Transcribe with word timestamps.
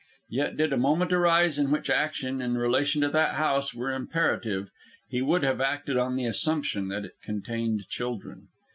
Yet, 0.31 0.57
did 0.57 0.73
a 0.73 0.77
moment 0.77 1.13
arise 1.13 1.59
in 1.59 1.69
which 1.69 1.87
action, 1.87 2.41
in 2.41 2.57
relation 2.57 3.03
to 3.03 3.09
that 3.09 3.35
house, 3.35 3.75
were 3.75 3.91
imperative, 3.91 4.71
he 5.07 5.21
would 5.21 5.43
have 5.43 5.61
acted 5.61 5.95
on 5.95 6.15
the 6.15 6.25
assumption 6.25 6.87
that 6.87 7.05
it 7.05 7.17
contained 7.23 7.87
children. 7.87 8.47